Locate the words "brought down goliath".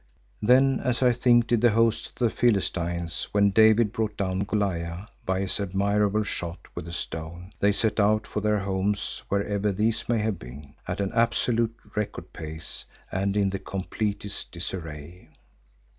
3.91-5.07